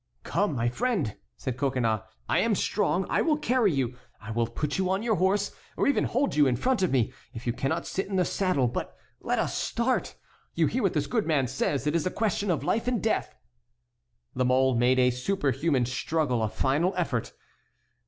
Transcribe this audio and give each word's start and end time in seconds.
"Come, 0.23 0.55
my 0.55 0.67
friend," 0.67 1.15
said 1.37 1.57
Coconnas, 1.57 2.01
"I 2.27 2.39
am 2.39 2.55
strong, 2.55 3.05
I 3.07 3.21
will 3.21 3.37
carry 3.37 3.71
you, 3.71 3.95
I 4.19 4.31
will 4.31 4.47
put 4.47 4.79
you 4.79 4.89
on 4.89 5.03
your 5.03 5.17
horse, 5.17 5.51
or 5.77 5.85
even 5.87 6.05
hold 6.05 6.35
you 6.35 6.47
in 6.47 6.55
front 6.55 6.81
of 6.81 6.89
me, 6.91 7.13
if 7.35 7.45
you 7.45 7.53
cannot 7.53 7.85
sit 7.85 8.07
in 8.07 8.15
the 8.15 8.25
saddle; 8.25 8.67
but 8.67 8.97
let 9.19 9.37
us 9.37 9.55
start. 9.55 10.15
You 10.55 10.65
hear 10.65 10.81
what 10.81 10.93
this 10.93 11.05
good 11.05 11.27
man 11.27 11.45
says; 11.45 11.85
it 11.85 11.93
is 11.95 12.07
a 12.07 12.09
question 12.09 12.49
of 12.49 12.63
life 12.63 12.87
and 12.87 12.99
death." 12.99 13.35
La 14.33 14.43
Mole 14.43 14.73
made 14.75 14.97
a 14.97 15.11
superhuman 15.11 15.85
struggle, 15.85 16.41
a 16.41 16.49
final 16.49 16.95
effort. 16.97 17.33